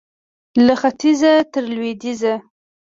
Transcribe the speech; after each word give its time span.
له 0.65 0.73
ختیځه 0.81 1.33
تر 1.53 1.63
لوېدیځه 1.75 2.33